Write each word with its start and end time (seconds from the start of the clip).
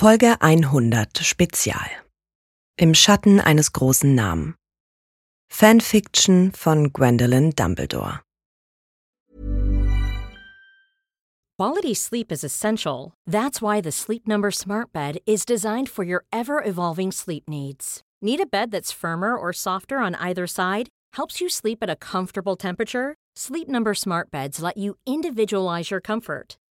Folge 0.00 0.34
100 0.40 1.18
Spezial. 1.18 1.90
Im 2.78 2.94
Schatten 2.94 3.38
eines 3.38 3.70
großen 3.74 4.14
Namen. 4.14 4.54
Fanfiction 5.52 6.52
von 6.56 6.90
Gwendolyn 6.90 7.52
Dumbledore. 7.52 8.22
Quality 11.58 11.92
sleep 11.92 12.32
is 12.32 12.42
essential. 12.42 13.12
That's 13.26 13.60
why 13.60 13.82
the 13.82 13.92
Sleep 13.92 14.26
Number 14.26 14.50
Smart 14.50 14.90
Bed 14.90 15.18
is 15.26 15.44
designed 15.44 15.90
for 15.90 16.02
your 16.02 16.24
ever 16.32 16.64
evolving 16.64 17.12
sleep 17.12 17.46
needs. 17.46 18.00
Need 18.22 18.40
a 18.40 18.46
bed 18.46 18.70
that's 18.70 18.90
firmer 18.90 19.36
or 19.36 19.52
softer 19.52 19.98
on 19.98 20.14
either 20.14 20.46
side? 20.46 20.88
Helps 21.12 21.42
you 21.42 21.50
sleep 21.50 21.82
at 21.82 21.90
a 21.90 21.96
comfortable 21.96 22.56
temperature? 22.56 23.16
Sleep 23.36 23.68
Number 23.68 23.92
Smart 23.92 24.30
Beds 24.30 24.62
let 24.62 24.78
you 24.78 24.96
individualize 25.04 25.90
your 25.90 26.00
comfort 26.00 26.56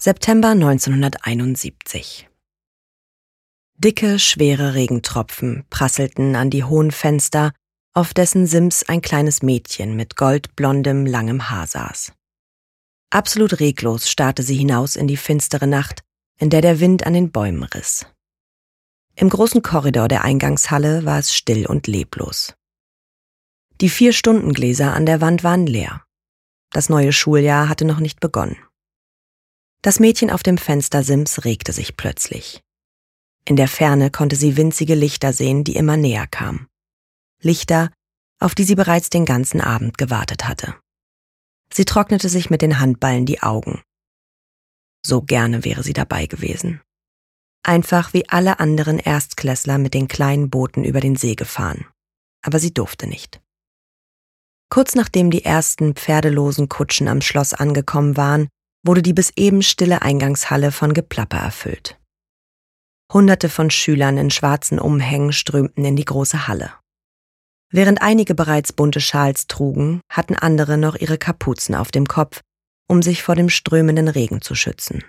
September 0.00 0.50
1971 0.50 2.28
Dicke, 3.78 4.20
schwere 4.20 4.74
Regentropfen 4.74 5.64
prasselten 5.70 6.36
an 6.36 6.50
die 6.50 6.62
hohen 6.62 6.92
Fenster, 6.92 7.50
auf 7.94 8.14
dessen 8.14 8.46
Sims 8.46 8.84
ein 8.88 9.02
kleines 9.02 9.42
Mädchen 9.42 9.96
mit 9.96 10.14
goldblondem, 10.14 11.04
langem 11.04 11.50
Haar 11.50 11.66
saß. 11.66 12.12
Absolut 13.10 13.58
reglos 13.58 14.08
starrte 14.08 14.44
sie 14.44 14.54
hinaus 14.54 14.94
in 14.94 15.08
die 15.08 15.16
finstere 15.16 15.66
Nacht, 15.66 16.04
in 16.38 16.48
der 16.48 16.60
der 16.60 16.78
Wind 16.78 17.04
an 17.04 17.14
den 17.14 17.32
Bäumen 17.32 17.64
riss. 17.64 18.06
Im 19.16 19.28
großen 19.28 19.62
Korridor 19.62 20.06
der 20.06 20.22
Eingangshalle 20.22 21.06
war 21.06 21.18
es 21.18 21.34
still 21.34 21.66
und 21.66 21.88
leblos. 21.88 22.54
Die 23.80 23.88
vier 23.88 24.12
Stundengläser 24.12 24.94
an 24.94 25.06
der 25.06 25.20
Wand 25.20 25.42
waren 25.42 25.66
leer. 25.66 26.04
Das 26.70 26.88
neue 26.88 27.12
Schuljahr 27.12 27.68
hatte 27.68 27.84
noch 27.84 27.98
nicht 27.98 28.20
begonnen. 28.20 28.58
Das 29.82 30.00
Mädchen 30.00 30.30
auf 30.30 30.42
dem 30.42 30.58
Fenstersims 30.58 31.44
regte 31.44 31.72
sich 31.72 31.96
plötzlich. 31.96 32.62
In 33.44 33.56
der 33.56 33.68
Ferne 33.68 34.10
konnte 34.10 34.36
sie 34.36 34.56
winzige 34.56 34.94
Lichter 34.94 35.32
sehen, 35.32 35.64
die 35.64 35.76
immer 35.76 35.96
näher 35.96 36.26
kamen. 36.26 36.66
Lichter, 37.40 37.90
auf 38.40 38.54
die 38.54 38.64
sie 38.64 38.74
bereits 38.74 39.10
den 39.10 39.24
ganzen 39.24 39.60
Abend 39.60 39.96
gewartet 39.96 40.46
hatte. 40.46 40.74
Sie 41.72 41.84
trocknete 41.84 42.28
sich 42.28 42.50
mit 42.50 42.62
den 42.62 42.80
Handballen 42.80 43.26
die 43.26 43.42
Augen. 43.42 43.82
So 45.04 45.22
gerne 45.22 45.64
wäre 45.64 45.82
sie 45.82 45.92
dabei 45.92 46.26
gewesen. 46.26 46.80
Einfach 47.62 48.12
wie 48.12 48.28
alle 48.28 48.60
anderen 48.60 48.98
Erstklässler 48.98 49.78
mit 49.78 49.94
den 49.94 50.08
kleinen 50.08 50.50
Booten 50.50 50.84
über 50.84 51.00
den 51.00 51.16
See 51.16 51.34
gefahren. 51.34 51.86
Aber 52.42 52.58
sie 52.58 52.72
durfte 52.72 53.06
nicht. 53.06 53.40
Kurz 54.70 54.94
nachdem 54.94 55.30
die 55.30 55.44
ersten 55.44 55.94
pferdelosen 55.94 56.68
Kutschen 56.68 57.08
am 57.08 57.20
Schloss 57.20 57.54
angekommen 57.54 58.16
waren, 58.16 58.48
wurde 58.84 59.02
die 59.02 59.12
bis 59.12 59.32
eben 59.36 59.62
stille 59.62 60.02
Eingangshalle 60.02 60.72
von 60.72 60.94
Geplapper 60.94 61.38
erfüllt. 61.38 61.98
Hunderte 63.12 63.48
von 63.48 63.70
Schülern 63.70 64.18
in 64.18 64.30
schwarzen 64.30 64.78
Umhängen 64.78 65.32
strömten 65.32 65.84
in 65.84 65.96
die 65.96 66.04
große 66.04 66.46
Halle. 66.46 66.72
Während 67.70 68.00
einige 68.02 68.34
bereits 68.34 68.72
bunte 68.72 69.00
Schals 69.00 69.46
trugen, 69.46 70.00
hatten 70.10 70.34
andere 70.34 70.78
noch 70.78 70.96
ihre 70.96 71.18
Kapuzen 71.18 71.74
auf 71.74 71.90
dem 71.90 72.06
Kopf, 72.06 72.40
um 72.88 73.02
sich 73.02 73.22
vor 73.22 73.34
dem 73.34 73.50
strömenden 73.50 74.08
Regen 74.08 74.40
zu 74.40 74.54
schützen. 74.54 75.04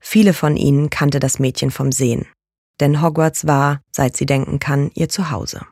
Viele 0.00 0.32
von 0.32 0.56
ihnen 0.56 0.90
kannte 0.90 1.20
das 1.20 1.38
Mädchen 1.38 1.70
vom 1.70 1.92
Sehen, 1.92 2.26
denn 2.80 3.02
Hogwarts 3.02 3.46
war, 3.46 3.80
seit 3.90 4.16
sie 4.16 4.26
denken 4.26 4.58
kann, 4.58 4.90
ihr 4.94 5.08
Zuhause. 5.08 5.66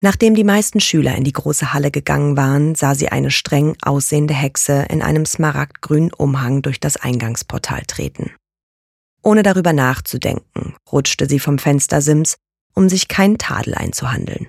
Nachdem 0.00 0.34
die 0.36 0.44
meisten 0.44 0.78
Schüler 0.78 1.16
in 1.16 1.24
die 1.24 1.32
große 1.32 1.72
Halle 1.72 1.90
gegangen 1.90 2.36
waren, 2.36 2.76
sah 2.76 2.94
sie 2.94 3.08
eine 3.08 3.32
streng 3.32 3.76
aussehende 3.82 4.34
Hexe 4.34 4.86
in 4.88 5.02
einem 5.02 5.26
smaragdgrünen 5.26 6.12
Umhang 6.12 6.62
durch 6.62 6.78
das 6.78 6.96
Eingangsportal 6.96 7.82
treten. 7.82 8.30
Ohne 9.22 9.42
darüber 9.42 9.72
nachzudenken, 9.72 10.76
rutschte 10.92 11.28
sie 11.28 11.40
vom 11.40 11.58
Fenstersims, 11.58 12.36
um 12.74 12.88
sich 12.88 13.08
keinen 13.08 13.38
Tadel 13.38 13.74
einzuhandeln. 13.74 14.46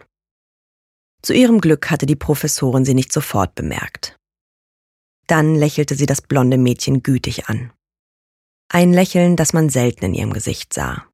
Zu 1.24 1.34
ihrem 1.34 1.60
Glück 1.60 1.90
hatte 1.90 2.06
die 2.06 2.16
Professorin 2.16 2.86
sie 2.86 2.94
nicht 2.94 3.12
sofort 3.12 3.56
bemerkt. 3.56 4.18
Dann 5.26 5.56
lächelte 5.56 5.96
sie 5.96 6.06
das 6.06 6.22
blonde 6.22 6.58
Mädchen 6.58 7.02
gütig 7.02 7.50
an. 7.50 7.74
Ein 8.72 8.94
Lächeln, 8.94 9.36
das 9.36 9.52
man 9.52 9.70
selten 9.70 10.06
in 10.06 10.14
ihrem 10.14 10.31
Gesicht 10.31 10.74
sah. 10.74 11.09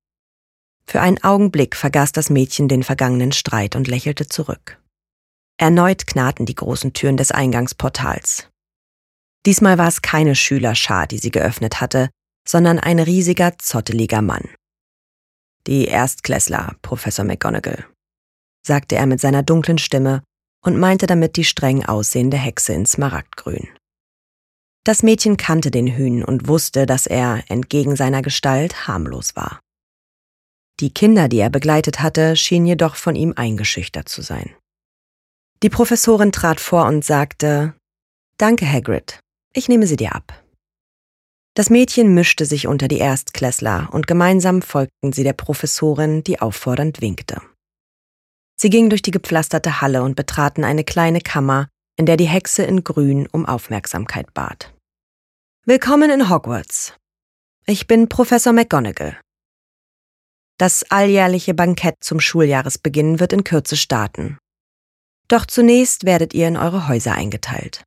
Für 0.88 1.02
einen 1.02 1.24
Augenblick 1.24 1.76
vergaß 1.76 2.12
das 2.12 2.30
Mädchen 2.30 2.68
den 2.68 2.84
vergangenen 2.84 3.32
Streit 3.32 3.76
und 3.76 3.88
lächelte 3.88 4.28
zurück. 4.28 4.80
Erneut 5.58 6.06
knarrten 6.06 6.46
die 6.46 6.56
großen 6.56 6.94
Türen 6.94 7.18
des 7.18 7.32
Eingangsportals. 7.32 8.50
Diesmal 9.46 9.78
war 9.78 9.88
es 9.88 10.02
keine 10.02 10.36
Schülerschar, 10.36 11.08
die 11.08 11.18
sie 11.18 11.32
geöffnet 11.32 11.80
hatte, 11.82 12.10
sondern 12.48 12.80
ein 12.80 13.00
riesiger, 13.00 13.58
zotteliger 13.58 14.22
Mann. 14.22 14.50
Die 15.68 15.86
Erstklässler, 15.86 16.76
Professor 16.82 17.26
McGonagall, 17.26 17.86
sagte 18.66 18.96
er 18.96 19.06
mit 19.06 19.20
seiner 19.20 19.44
dunklen 19.44 19.78
Stimme 19.78 20.24
und 20.64 20.78
meinte 20.78 21.08
damit 21.08 21.38
die 21.38 21.44
streng 21.44 21.86
aussehende 21.86 22.38
Hexe 22.38 22.74
in 22.74 22.86
Smaragdgrün. 22.86 23.70
Das 24.84 25.02
Mädchen 25.02 25.38
kannte 25.38 25.72
den 25.72 25.88
Hühn 25.88 26.24
und 26.24 26.48
wusste, 26.48 26.86
dass 26.86 27.08
er, 27.08 27.44
entgegen 27.48 27.96
seiner 27.96 28.22
Gestalt, 28.22 28.88
harmlos 28.88 29.36
war. 29.36 29.60
Die 30.82 30.94
Kinder, 30.94 31.30
die 31.30 31.40
er 31.40 31.50
begleitet 31.50 32.02
hatte, 32.02 32.36
schienen 32.36 32.66
jedoch 32.66 32.96
von 32.96 33.16
ihm 33.16 33.34
eingeschüchtert 33.36 34.10
zu 34.10 34.22
sein. 34.22 34.54
Die 35.64 35.70
Professorin 35.70 36.34
trat 36.34 36.60
vor 36.60 36.86
und 36.86 37.06
sagte, 37.06 37.74
Danke, 38.38 38.70
Hagrid, 38.70 39.20
ich 39.54 39.70
nehme 39.70 39.88
sie 39.88 39.96
dir 39.96 40.14
ab. 40.14 40.44
Das 41.54 41.70
Mädchen 41.70 42.14
mischte 42.14 42.46
sich 42.46 42.68
unter 42.68 42.90
die 42.90 42.98
Erstklässler 42.98 43.88
und 43.94 44.08
gemeinsam 44.08 44.62
folgten 44.62 45.14
sie 45.14 45.24
der 45.24 45.32
Professorin, 45.32 46.22
die 46.26 46.42
auffordernd 46.42 47.00
winkte. 47.00 47.42
Sie 48.58 48.70
gingen 48.70 48.90
durch 48.90 49.02
die 49.02 49.12
gepflasterte 49.12 49.80
Halle 49.80 50.04
und 50.04 50.16
betraten 50.18 50.66
eine 50.66 50.84
kleine 50.84 51.22
Kammer, 51.22 51.70
in 51.98 52.06
der 52.06 52.18
die 52.18 52.28
Hexe 52.28 52.64
in 52.64 52.84
Grün 52.84 53.28
um 53.32 53.46
Aufmerksamkeit 53.46 54.34
bat. 54.34 54.74
Willkommen 55.66 56.12
in 56.12 56.30
Hogwarts. 56.30 56.94
Ich 57.66 57.88
bin 57.88 58.10
Professor 58.10 58.52
McGonagall. 58.52 59.18
Das 60.58 60.84
alljährliche 60.90 61.54
Bankett 61.54 61.98
zum 62.02 62.22
Schuljahresbeginn 62.22 63.20
wird 63.20 63.34
in 63.34 63.44
Kürze 63.44 63.76
starten. 63.76 64.38
Doch 65.28 65.46
zunächst 65.46 66.06
werdet 66.06 66.34
ihr 66.34 66.48
in 66.48 66.56
eure 66.56 66.88
Häuser 66.88 67.14
eingeteilt. 67.14 67.84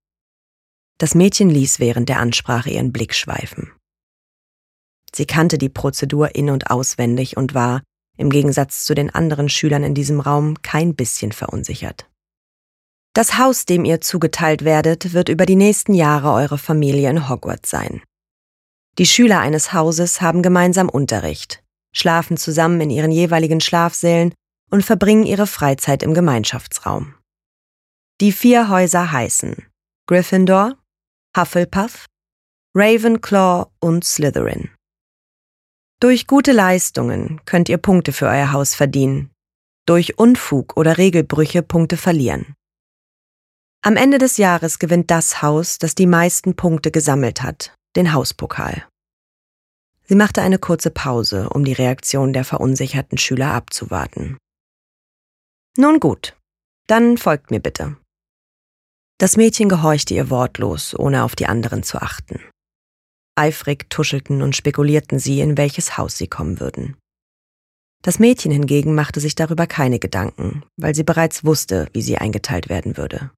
Das 0.98 1.14
Mädchen 1.14 1.48
ließ 1.48 1.78
während 1.78 2.08
der 2.08 2.18
Ansprache 2.18 2.70
ihren 2.70 2.92
Blick 2.92 3.14
schweifen. 3.14 3.72
Sie 5.14 5.24
kannte 5.24 5.56
die 5.56 5.68
Prozedur 5.68 6.34
in 6.34 6.50
und 6.50 6.70
auswendig 6.70 7.36
und 7.36 7.54
war, 7.54 7.82
im 8.18 8.30
Gegensatz 8.30 8.84
zu 8.84 8.94
den 8.94 9.08
anderen 9.14 9.48
Schülern 9.48 9.84
in 9.84 9.94
diesem 9.94 10.20
Raum, 10.20 10.60
kein 10.62 10.94
bisschen 10.94 11.32
verunsichert. 11.32 12.06
Das 13.14 13.38
Haus, 13.38 13.64
dem 13.64 13.84
ihr 13.84 14.00
zugeteilt 14.00 14.64
werdet, 14.64 15.12
wird 15.12 15.28
über 15.28 15.46
die 15.46 15.56
nächsten 15.56 15.94
Jahre 15.94 16.32
eure 16.32 16.58
Familie 16.58 17.08
in 17.08 17.28
Hogwarts 17.28 17.70
sein. 17.70 18.02
Die 18.98 19.06
Schüler 19.06 19.40
eines 19.40 19.72
Hauses 19.72 20.20
haben 20.20 20.42
gemeinsam 20.42 20.88
Unterricht, 20.88 21.62
schlafen 21.98 22.36
zusammen 22.36 22.80
in 22.80 22.90
ihren 22.90 23.10
jeweiligen 23.10 23.60
Schlafsälen 23.60 24.32
und 24.70 24.84
verbringen 24.84 25.24
ihre 25.24 25.46
Freizeit 25.46 26.02
im 26.02 26.14
Gemeinschaftsraum. 26.14 27.14
Die 28.20 28.32
vier 28.32 28.68
Häuser 28.68 29.12
heißen 29.12 29.66
Gryffindor, 30.06 30.76
Hufflepuff, 31.36 32.06
Ravenclaw 32.74 33.66
und 33.80 34.04
Slytherin. 34.04 34.70
Durch 36.00 36.26
gute 36.26 36.52
Leistungen 36.52 37.40
könnt 37.44 37.68
ihr 37.68 37.78
Punkte 37.78 38.12
für 38.12 38.26
euer 38.26 38.52
Haus 38.52 38.74
verdienen, 38.74 39.30
durch 39.86 40.18
Unfug 40.18 40.76
oder 40.76 40.96
Regelbrüche 40.98 41.62
Punkte 41.62 41.96
verlieren. 41.96 42.54
Am 43.82 43.96
Ende 43.96 44.18
des 44.18 44.36
Jahres 44.36 44.78
gewinnt 44.78 45.10
das 45.10 45.42
Haus, 45.42 45.78
das 45.78 45.94
die 45.94 46.06
meisten 46.06 46.54
Punkte 46.54 46.90
gesammelt 46.90 47.42
hat, 47.42 47.74
den 47.96 48.12
Hauspokal. 48.12 48.86
Sie 50.08 50.14
machte 50.14 50.40
eine 50.40 50.58
kurze 50.58 50.90
Pause, 50.90 51.50
um 51.50 51.64
die 51.64 51.74
Reaktion 51.74 52.32
der 52.32 52.44
verunsicherten 52.44 53.18
Schüler 53.18 53.52
abzuwarten. 53.52 54.38
Nun 55.76 56.00
gut, 56.00 56.34
dann 56.86 57.18
folgt 57.18 57.50
mir 57.50 57.60
bitte. 57.60 57.96
Das 59.18 59.36
Mädchen 59.36 59.68
gehorchte 59.68 60.14
ihr 60.14 60.30
wortlos, 60.30 60.98
ohne 60.98 61.24
auf 61.24 61.36
die 61.36 61.46
anderen 61.46 61.82
zu 61.82 62.00
achten. 62.00 62.40
Eifrig 63.36 63.90
tuschelten 63.90 64.42
und 64.42 64.56
spekulierten 64.56 65.18
sie, 65.18 65.40
in 65.40 65.58
welches 65.58 65.98
Haus 65.98 66.16
sie 66.16 66.26
kommen 66.26 66.58
würden. 66.58 66.96
Das 68.02 68.18
Mädchen 68.18 68.50
hingegen 68.50 68.94
machte 68.94 69.20
sich 69.20 69.34
darüber 69.34 69.66
keine 69.66 69.98
Gedanken, 69.98 70.64
weil 70.76 70.94
sie 70.94 71.04
bereits 71.04 71.44
wusste, 71.44 71.88
wie 71.92 72.02
sie 72.02 72.16
eingeteilt 72.16 72.68
werden 72.68 72.96
würde. 72.96 73.30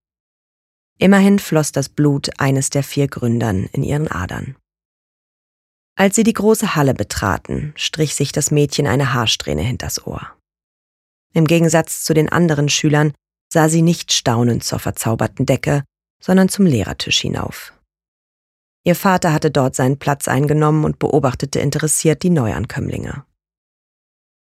Immerhin 0.98 1.38
floss 1.38 1.72
das 1.72 1.88
Blut 1.88 2.30
eines 2.38 2.70
der 2.70 2.84
vier 2.84 3.08
Gründern 3.08 3.68
in 3.72 3.82
ihren 3.82 4.06
Adern. 4.06 4.54
Als 6.00 6.16
sie 6.16 6.22
die 6.22 6.32
große 6.32 6.76
Halle 6.76 6.94
betraten, 6.94 7.74
strich 7.76 8.14
sich 8.14 8.32
das 8.32 8.50
Mädchen 8.50 8.86
eine 8.86 9.12
Haarsträhne 9.12 9.60
hinters 9.60 10.06
Ohr. 10.06 10.32
Im 11.34 11.46
Gegensatz 11.46 12.04
zu 12.04 12.14
den 12.14 12.30
anderen 12.30 12.70
Schülern 12.70 13.12
sah 13.52 13.68
sie 13.68 13.82
nicht 13.82 14.10
staunend 14.10 14.64
zur 14.64 14.78
verzauberten 14.78 15.44
Decke, 15.44 15.84
sondern 16.18 16.48
zum 16.48 16.64
Lehrertisch 16.64 17.20
hinauf. 17.20 17.74
Ihr 18.82 18.96
Vater 18.96 19.34
hatte 19.34 19.50
dort 19.50 19.74
seinen 19.74 19.98
Platz 19.98 20.26
eingenommen 20.26 20.86
und 20.86 20.98
beobachtete 20.98 21.60
interessiert 21.60 22.22
die 22.22 22.30
Neuankömmlinge. 22.30 23.26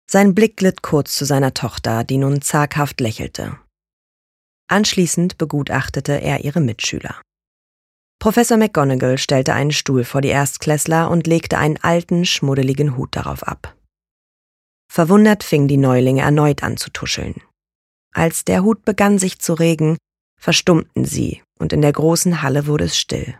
Sein 0.09 0.33
Blick 0.33 0.57
glitt 0.57 0.81
kurz 0.81 1.13
zu 1.13 1.23
seiner 1.23 1.53
Tochter, 1.53 2.03
die 2.03 2.17
nun 2.17 2.41
zaghaft 2.41 2.99
lächelte. 2.99 3.59
Anschließend 4.69 5.37
begutachtete 5.37 6.19
er 6.19 6.43
ihre 6.43 6.61
Mitschüler. 6.61 7.21
Professor 8.23 8.55
McGonagall 8.55 9.17
stellte 9.17 9.53
einen 9.53 9.73
Stuhl 9.73 10.05
vor 10.05 10.21
die 10.21 10.29
Erstklässler 10.29 11.11
und 11.11 11.27
legte 11.27 11.57
einen 11.57 11.75
alten, 11.83 12.23
schmuddeligen 12.23 12.95
Hut 12.95 13.17
darauf 13.17 13.43
ab. 13.43 13.75
Verwundert 14.89 15.43
fing 15.43 15.67
die 15.67 15.75
Neulinge 15.75 16.21
erneut 16.21 16.63
an 16.63 16.77
zu 16.77 16.89
tuscheln. 16.89 17.41
Als 18.13 18.45
der 18.45 18.63
Hut 18.63 18.85
begann 18.85 19.19
sich 19.19 19.39
zu 19.39 19.55
regen, 19.55 19.97
verstummten 20.39 21.03
sie, 21.03 21.43
und 21.59 21.73
in 21.73 21.81
der 21.81 21.91
großen 21.91 22.41
Halle 22.41 22.65
wurde 22.65 22.85
es 22.85 22.97
still. 22.97 23.37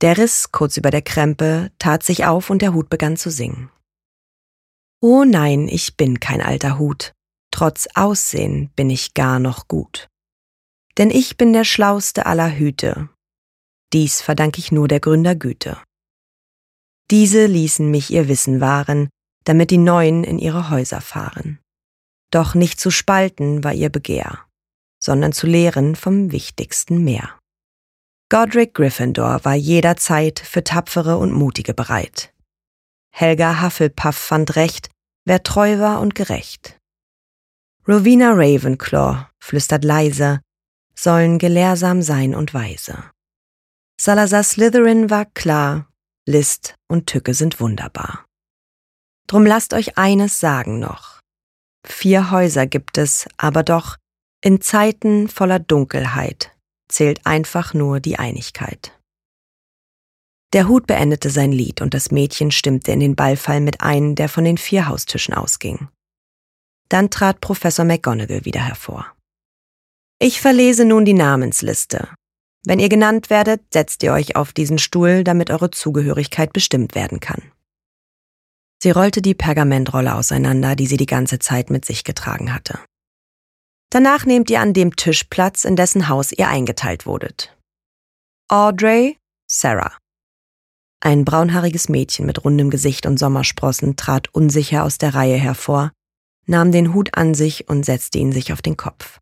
Der 0.00 0.16
Riss 0.16 0.52
kurz 0.52 0.78
über 0.78 0.90
der 0.90 1.02
Krempe 1.02 1.70
tat 1.78 2.02
sich 2.02 2.24
auf 2.24 2.48
und 2.48 2.62
der 2.62 2.72
Hut 2.72 2.88
begann 2.88 3.18
zu 3.18 3.30
singen. 3.30 3.68
Oh 5.02 5.24
nein, 5.24 5.68
ich 5.68 5.98
bin 5.98 6.18
kein 6.18 6.40
alter 6.40 6.78
Hut, 6.78 7.12
trotz 7.50 7.88
Aussehen 7.94 8.70
bin 8.74 8.88
ich 8.88 9.12
gar 9.12 9.38
noch 9.38 9.68
gut. 9.68 10.08
Denn 10.96 11.10
ich 11.10 11.36
bin 11.36 11.52
der 11.52 11.64
schlauste 11.64 12.24
aller 12.24 12.56
Hüte. 12.56 13.10
Dies 13.92 14.20
verdank 14.20 14.58
ich 14.58 14.72
nur 14.72 14.88
der 14.88 15.00
Gründer 15.00 15.34
Güte. 15.34 15.78
Diese 17.10 17.46
ließen 17.46 17.90
mich 17.90 18.10
ihr 18.10 18.28
Wissen 18.28 18.60
wahren, 18.60 19.08
damit 19.44 19.70
die 19.70 19.78
Neuen 19.78 20.24
in 20.24 20.38
ihre 20.38 20.70
Häuser 20.70 21.00
fahren. 21.00 21.60
Doch 22.32 22.54
nicht 22.54 22.80
zu 22.80 22.90
spalten 22.90 23.62
war 23.62 23.72
ihr 23.72 23.90
Begehr, 23.90 24.40
sondern 24.98 25.32
zu 25.32 25.46
lehren 25.46 25.94
vom 25.94 26.32
Wichtigsten 26.32 27.04
mehr. 27.04 27.38
Godric 28.28 28.74
Gryffindor 28.74 29.44
war 29.44 29.54
jederzeit 29.54 30.40
für 30.40 30.64
Tapfere 30.64 31.16
und 31.18 31.32
Mutige 31.32 31.74
bereit. 31.74 32.34
Helga 33.12 33.62
Hufflepuff 33.62 34.16
fand 34.16 34.56
Recht, 34.56 34.90
wer 35.24 35.44
treu 35.44 35.78
war 35.78 36.00
und 36.00 36.16
gerecht. 36.16 36.76
Rowena 37.86 38.32
Ravenclaw 38.32 39.28
flüstert 39.38 39.84
leise, 39.84 40.40
sollen 40.96 41.38
gelehrsam 41.38 42.02
sein 42.02 42.34
und 42.34 42.52
weise. 42.52 43.04
Salazar 43.98 44.42
Slytherin 44.42 45.10
war 45.10 45.24
klar, 45.24 45.88
List 46.26 46.74
und 46.88 47.06
Tücke 47.06 47.34
sind 47.34 47.60
wunderbar. 47.60 48.26
Drum 49.26 49.46
lasst 49.46 49.72
euch 49.72 49.96
eines 49.96 50.38
sagen 50.38 50.78
noch. 50.78 51.20
Vier 51.86 52.30
Häuser 52.30 52.66
gibt 52.66 52.98
es, 52.98 53.26
aber 53.36 53.62
doch 53.62 53.96
in 54.42 54.60
Zeiten 54.60 55.28
voller 55.28 55.58
Dunkelheit 55.58 56.52
zählt 56.88 57.26
einfach 57.26 57.74
nur 57.74 58.00
die 58.00 58.18
Einigkeit. 58.18 58.92
Der 60.52 60.68
Hut 60.68 60.86
beendete 60.86 61.30
sein 61.30 61.52
Lied 61.52 61.80
und 61.80 61.94
das 61.94 62.10
Mädchen 62.10 62.50
stimmte 62.50 62.92
in 62.92 63.00
den 63.00 63.16
Ballfall 63.16 63.60
mit 63.60 63.80
ein, 63.80 64.14
der 64.14 64.28
von 64.28 64.44
den 64.44 64.58
vier 64.58 64.86
Haustischen 64.86 65.34
ausging. 65.34 65.88
Dann 66.88 67.10
trat 67.10 67.40
Professor 67.40 67.84
McGonagall 67.84 68.44
wieder 68.44 68.60
hervor. 68.60 69.12
Ich 70.18 70.40
verlese 70.40 70.84
nun 70.84 71.04
die 71.04 71.14
Namensliste. 71.14 72.08
Wenn 72.66 72.80
ihr 72.80 72.88
genannt 72.88 73.30
werdet, 73.30 73.62
setzt 73.72 74.02
ihr 74.02 74.12
euch 74.12 74.34
auf 74.34 74.52
diesen 74.52 74.78
Stuhl, 74.78 75.22
damit 75.22 75.50
eure 75.50 75.70
Zugehörigkeit 75.70 76.52
bestimmt 76.52 76.96
werden 76.96 77.20
kann. 77.20 77.52
Sie 78.82 78.90
rollte 78.90 79.22
die 79.22 79.34
Pergamentrolle 79.34 80.16
auseinander, 80.16 80.74
die 80.74 80.88
sie 80.88 80.96
die 80.96 81.06
ganze 81.06 81.38
Zeit 81.38 81.70
mit 81.70 81.84
sich 81.84 82.02
getragen 82.02 82.52
hatte. 82.52 82.80
Danach 83.90 84.26
nehmt 84.26 84.50
ihr 84.50 84.60
an 84.60 84.72
dem 84.72 84.96
Tisch 84.96 85.24
Platz, 85.30 85.64
in 85.64 85.76
dessen 85.76 86.08
Haus 86.08 86.32
ihr 86.32 86.48
eingeteilt 86.48 87.06
wurdet. 87.06 87.56
Audrey, 88.48 89.16
Sarah. 89.48 89.96
Ein 91.00 91.24
braunhaariges 91.24 91.88
Mädchen 91.88 92.26
mit 92.26 92.44
rundem 92.44 92.70
Gesicht 92.70 93.06
und 93.06 93.16
Sommersprossen 93.16 93.94
trat 93.94 94.34
unsicher 94.34 94.82
aus 94.82 94.98
der 94.98 95.14
Reihe 95.14 95.36
hervor, 95.36 95.92
nahm 96.46 96.72
den 96.72 96.92
Hut 96.92 97.16
an 97.16 97.34
sich 97.34 97.68
und 97.68 97.86
setzte 97.86 98.18
ihn 98.18 98.32
sich 98.32 98.52
auf 98.52 98.60
den 98.60 98.76
Kopf. 98.76 99.20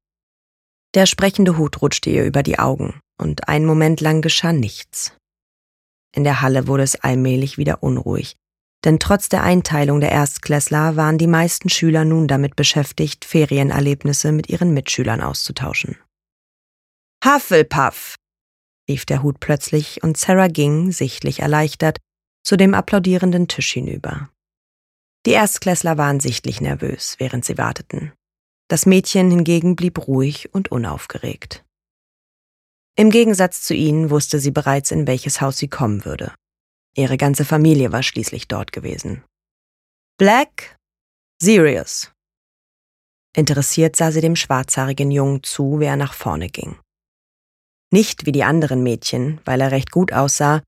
Der 0.95 1.05
sprechende 1.05 1.59
Hut 1.59 1.83
rutschte 1.83 2.09
ihr 2.09 2.25
über 2.25 2.43
die 2.43 2.59
Augen, 2.59 3.01
und 3.21 3.49
einen 3.49 3.67
Moment 3.67 4.01
lang 4.01 4.23
geschah 4.23 4.53
nichts. 4.53 5.17
In 6.15 6.25
der 6.25 6.41
Halle 6.41 6.67
wurde 6.67 6.83
es 6.83 6.97
allmählich 6.97 7.59
wieder 7.59 7.83
unruhig, 7.83 8.37
denn 8.85 8.99
trotz 8.99 9.29
der 9.29 9.43
Einteilung 9.43 10.01
der 10.01 10.13
Erstklässler 10.13 10.97
waren 10.97 11.19
die 11.19 11.27
meisten 11.27 11.69
Schüler 11.69 12.05
nun 12.05 12.29
damit 12.29 12.55
beschäftigt, 12.55 13.25
Ferienerlebnisse 13.25 14.31
mit 14.31 14.49
ihren 14.49 14.75
Mitschülern 14.75 15.21
auszutauschen. 15.21 15.97
Hufflepuff! 17.25 18.17
rief 18.89 19.07
der 19.07 19.23
Hut 19.23 19.41
plötzlich 19.41 20.03
und 20.03 20.19
Sarah 20.19 20.49
ging, 20.49 20.93
sichtlich 20.93 21.41
erleichtert, 21.41 21.99
zu 22.45 22.57
dem 22.57 22.75
applaudierenden 22.75 23.49
Tisch 23.49 23.73
hinüber. 23.73 24.29
Die 25.25 25.31
Erstklässler 25.31 25.97
waren 25.97 26.21
sichtlich 26.21 26.61
nervös, 26.61 27.17
während 27.19 27.47
sie 27.47 27.57
warteten. 27.57 28.13
Das 28.69 28.85
Mädchen 28.85 29.31
hingegen 29.31 29.75
blieb 29.75 30.07
ruhig 30.07 30.53
und 30.53 30.71
unaufgeregt. 30.71 31.64
Im 32.97 33.11
Gegensatz 33.11 33.63
zu 33.63 33.75
ihnen 33.75 34.11
wusste 34.11 34.39
sie 34.39 34.53
bereits, 34.53 34.91
in 34.91 35.07
welches 35.07 35.41
Haus 35.41 35.59
sie 35.59 35.69
kommen 35.69 36.05
würde. 36.05 36.33
Ihre 36.97 37.17
ganze 37.17 37.45
Familie 37.45 37.91
war 37.91 38.05
schließlich 38.05 38.47
dort 38.47 38.73
gewesen. 38.73 39.25
Black, 40.17 40.77
Sirius. 41.43 42.13
Interessiert 43.37 43.97
sah 43.97 44.13
sie 44.13 44.21
dem 44.21 44.37
schwarzhaarigen 44.37 45.11
Jungen 45.11 45.43
zu, 45.43 45.81
wie 45.81 45.87
er 45.87 45.97
nach 45.97 46.15
vorne 46.15 46.49
ging. 46.49 46.79
Nicht 47.91 48.27
wie 48.27 48.33
die 48.33 48.45
anderen 48.45 48.85
Mädchen, 48.85 49.41
weil 49.45 49.61
er 49.61 49.73
recht 49.73 49.91
gut 49.91 50.13
aussah, 50.13 50.63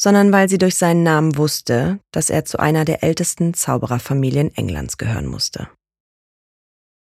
sondern 0.00 0.32
weil 0.32 0.48
sie 0.48 0.58
durch 0.58 0.76
seinen 0.76 1.04
Namen 1.04 1.36
wusste, 1.36 2.00
dass 2.12 2.30
er 2.30 2.44
zu 2.44 2.58
einer 2.58 2.84
der 2.84 3.04
ältesten 3.04 3.54
Zaubererfamilien 3.54 4.54
Englands 4.56 4.98
gehören 4.98 5.26
musste. 5.26 5.68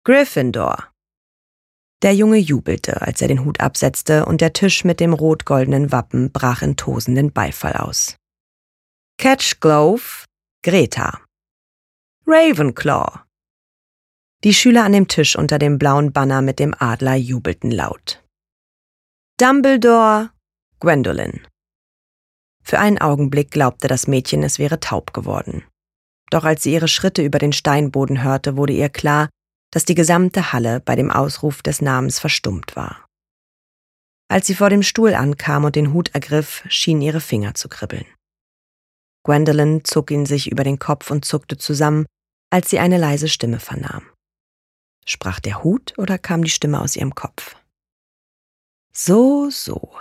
Gryffindor. 0.05 0.92
Der 2.03 2.15
Junge 2.15 2.39
jubelte, 2.39 3.01
als 3.01 3.23
er 3.23 3.29
den 3.29 3.45
Hut 3.45 3.61
absetzte, 3.61 4.27
und 4.27 4.41
der 4.41 4.53
Tisch 4.53 4.85
mit 4.85 4.99
dem 4.99 5.13
rot-goldenen 5.13 5.93
Wappen 5.93 6.33
brach 6.33 6.63
in 6.63 6.77
tosenden 6.77 7.33
Beifall 7.33 7.75
aus. 7.75 8.17
Catchglove, 9.19 10.25
Greta. 10.65 11.21
Ravenclaw. 12.27 13.21
Die 14.43 14.53
Schüler 14.53 14.83
an 14.83 14.93
dem 14.93 15.07
Tisch 15.07 15.37
unter 15.37 15.61
dem 15.61 15.79
blauen 15.79 16.13
Banner 16.13 16.43
mit 16.43 16.59
dem 16.59 16.75
Adler 16.77 17.15
jubelten 17.15 17.71
laut. 17.71 18.21
Dumbledore, 19.39 20.31
Gwendolyn. 20.81 21.47
Für 22.65 22.81
einen 22.81 22.99
Augenblick 22.99 23.53
glaubte 23.53 23.87
das 23.87 24.09
Mädchen, 24.09 24.43
es 24.43 24.59
wäre 24.59 24.81
taub 24.81 25.13
geworden. 25.13 25.65
Doch 26.31 26.45
als 26.45 26.65
sie 26.65 26.73
ihre 26.73 26.89
Schritte 26.89 27.23
über 27.23 27.39
den 27.39 27.53
Steinboden 27.53 28.25
hörte, 28.25 28.57
wurde 28.57 28.73
ihr 28.73 28.89
klar, 28.89 29.29
dass 29.73 29.85
die 29.85 29.97
gesamte 29.97 30.53
Halle 30.53 30.79
bei 30.79 30.95
dem 30.95 31.11
Ausruf 31.11 31.63
des 31.63 31.83
Namens 31.83 32.21
verstummt 32.21 32.77
war. 32.77 33.05
Als 34.29 34.47
sie 34.47 34.55
vor 34.55 34.71
dem 34.71 34.83
Stuhl 34.83 35.15
ankam 35.15 35.65
und 35.65 35.75
den 35.75 35.93
Hut 35.93 36.15
ergriff, 36.15 36.65
schienen 36.69 37.03
ihre 37.03 37.21
Finger 37.21 37.55
zu 37.55 37.69
kribbeln. 37.69 38.07
Gwendolyn 39.25 39.85
zog 39.85 40.11
ihn 40.11 40.27
sich 40.27 40.51
über 40.51 40.65
den 40.65 40.79
Kopf 40.79 41.11
und 41.11 41.25
zuckte 41.25 41.57
zusammen, 41.57 42.07
als 42.51 42.71
sie 42.71 42.79
eine 42.79 42.99
leise 42.99 43.29
Stimme 43.29 43.61
vernahm. 43.61 44.05
Sprach 45.05 45.41
der 45.41 45.65
Hut 45.65 45.95
oder 45.97 46.19
kam 46.19 46.45
die 46.45 46.51
Stimme 46.51 46.81
aus 46.81 46.97
ihrem 46.97 47.15
Kopf? 47.15 47.57
So, 48.95 49.51
so. 49.51 49.95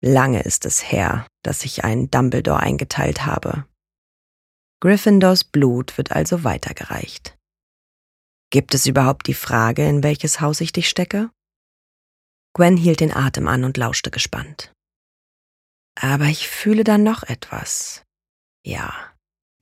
Lange 0.00 0.42
ist 0.42 0.64
es 0.64 0.90
her, 0.90 1.26
dass 1.42 1.64
ich 1.64 1.84
einen 1.84 2.10
Dumbledore 2.10 2.60
eingeteilt 2.60 3.26
habe. 3.26 3.66
Gryffindors 4.80 5.44
Blut 5.44 5.98
wird 5.98 6.12
also 6.12 6.44
weitergereicht. 6.44 7.37
Gibt 8.50 8.74
es 8.74 8.86
überhaupt 8.86 9.26
die 9.26 9.34
Frage, 9.34 9.86
in 9.86 10.02
welches 10.02 10.40
Haus 10.40 10.60
ich 10.60 10.72
dich 10.72 10.88
stecke? 10.88 11.30
Gwen 12.54 12.76
hielt 12.76 13.00
den 13.00 13.14
Atem 13.14 13.46
an 13.46 13.64
und 13.64 13.76
lauschte 13.76 14.10
gespannt. 14.10 14.72
Aber 16.00 16.24
ich 16.26 16.48
fühle 16.48 16.84
da 16.84 16.96
noch 16.96 17.22
etwas. 17.24 18.04
Ja, 18.64 18.94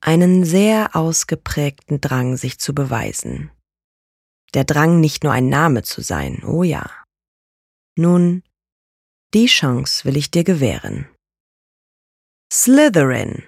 einen 0.01 0.45
sehr 0.45 0.95
ausgeprägten 0.95 1.99
Drang, 1.99 2.37
sich 2.37 2.59
zu 2.59 2.73
beweisen. 2.73 3.51
Der 4.53 4.63
Drang, 4.63 5.01
nicht 5.01 5.23
nur 5.23 5.33
ein 5.33 5.49
Name 5.49 5.83
zu 5.83 6.01
sein, 6.01 6.43
oh 6.45 6.63
ja. 6.63 7.03
Nun, 7.97 8.43
die 9.33 9.47
Chance 9.47 10.05
will 10.05 10.15
ich 10.15 10.31
dir 10.31 10.43
gewähren. 10.43 11.09
Slytherin. 12.51 13.43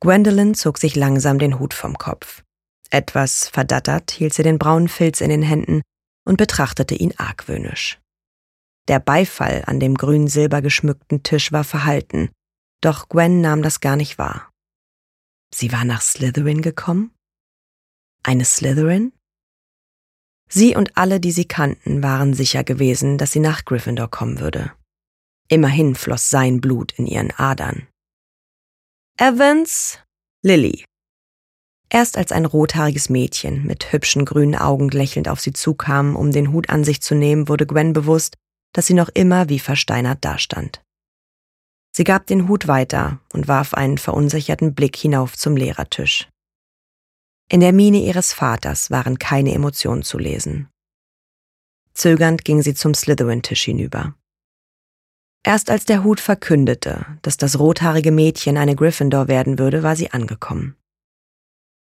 Gwendolyn 0.00 0.54
zog 0.54 0.78
sich 0.78 0.96
langsam 0.96 1.38
den 1.38 1.58
Hut 1.58 1.74
vom 1.74 1.98
Kopf. 1.98 2.42
Etwas 2.90 3.48
verdattert 3.48 4.10
hielt 4.10 4.34
sie 4.34 4.42
den 4.42 4.58
braunen 4.58 4.88
Filz 4.88 5.20
in 5.20 5.30
den 5.30 5.42
Händen 5.42 5.82
und 6.24 6.36
betrachtete 6.36 6.94
ihn 6.94 7.14
argwöhnisch. 7.16 8.00
Der 8.88 9.00
Beifall 9.00 9.64
an 9.66 9.80
dem 9.80 9.94
grün-silber 9.94 10.62
geschmückten 10.62 11.22
Tisch 11.22 11.52
war 11.52 11.64
verhalten, 11.64 12.30
doch 12.80 13.08
Gwen 13.08 13.40
nahm 13.40 13.62
das 13.62 13.80
gar 13.80 13.96
nicht 13.96 14.18
wahr. 14.18 14.50
Sie 15.54 15.72
war 15.72 15.84
nach 15.84 16.00
Slytherin 16.00 16.62
gekommen? 16.62 17.14
Eine 18.22 18.44
Slytherin? 18.44 19.12
Sie 20.48 20.74
und 20.74 20.96
alle, 20.96 21.20
die 21.20 21.32
sie 21.32 21.46
kannten, 21.46 22.02
waren 22.02 22.32
sicher 22.32 22.64
gewesen, 22.64 23.18
dass 23.18 23.32
sie 23.32 23.40
nach 23.40 23.64
Gryffindor 23.66 24.08
kommen 24.08 24.40
würde. 24.40 24.72
Immerhin 25.48 25.94
floss 25.94 26.30
sein 26.30 26.60
Blut 26.60 26.92
in 26.92 27.06
ihren 27.06 27.30
Adern. 27.32 27.86
Evans, 29.18 29.98
Lily. 30.42 30.87
Erst 31.90 32.18
als 32.18 32.32
ein 32.32 32.44
rothaariges 32.44 33.08
Mädchen 33.08 33.66
mit 33.66 33.92
hübschen 33.92 34.24
grünen 34.24 34.54
Augen 34.54 34.90
lächelnd 34.90 35.28
auf 35.28 35.40
sie 35.40 35.52
zukam, 35.52 36.16
um 36.16 36.32
den 36.32 36.52
Hut 36.52 36.68
an 36.68 36.84
sich 36.84 37.00
zu 37.00 37.14
nehmen, 37.14 37.48
wurde 37.48 37.66
Gwen 37.66 37.94
bewusst, 37.94 38.36
dass 38.74 38.86
sie 38.86 38.94
noch 38.94 39.08
immer 39.08 39.48
wie 39.48 39.58
versteinert 39.58 40.22
dastand. 40.22 40.82
Sie 41.90 42.04
gab 42.04 42.26
den 42.26 42.46
Hut 42.46 42.68
weiter 42.68 43.20
und 43.32 43.48
warf 43.48 43.74
einen 43.74 43.98
verunsicherten 43.98 44.74
Blick 44.74 44.96
hinauf 44.96 45.36
zum 45.36 45.56
Lehrertisch. 45.56 46.28
In 47.50 47.60
der 47.60 47.72
Miene 47.72 47.98
ihres 47.98 48.34
Vaters 48.34 48.90
waren 48.90 49.18
keine 49.18 49.54
Emotionen 49.54 50.02
zu 50.02 50.18
lesen. 50.18 50.68
Zögernd 51.94 52.44
ging 52.44 52.62
sie 52.62 52.74
zum 52.74 52.92
Slytherin-Tisch 52.92 53.64
hinüber. 53.64 54.14
Erst 55.42 55.70
als 55.70 55.86
der 55.86 56.04
Hut 56.04 56.20
verkündete, 56.20 57.06
dass 57.22 57.38
das 57.38 57.58
rothaarige 57.58 58.12
Mädchen 58.12 58.58
eine 58.58 58.76
Gryffindor 58.76 59.28
werden 59.28 59.58
würde, 59.58 59.82
war 59.82 59.96
sie 59.96 60.10
angekommen. 60.10 60.76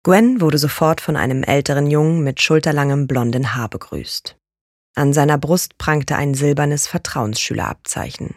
Gwen 0.04 0.40
wurde 0.40 0.58
sofort 0.58 1.00
von 1.00 1.16
einem 1.16 1.42
älteren 1.42 1.90
Jungen 1.90 2.22
mit 2.22 2.40
schulterlangem 2.40 3.06
blonden 3.06 3.54
Haar 3.54 3.68
begrüßt. 3.68 4.36
An 4.94 5.12
seiner 5.12 5.38
Brust 5.38 5.78
prangte 5.78 6.16
ein 6.16 6.34
silbernes 6.34 6.86
Vertrauensschülerabzeichen. 6.86 8.34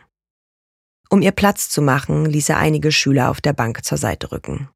Um 1.10 1.22
ihr 1.22 1.32
Platz 1.32 1.70
zu 1.70 1.82
machen, 1.82 2.26
ließ 2.26 2.50
er 2.50 2.58
einige 2.58 2.92
Schüler 2.92 3.30
auf 3.30 3.42
der 3.42 3.54
Bank 3.54 3.84
zur 3.84 3.98
Seite 3.98 4.32
rücken. 4.32 4.70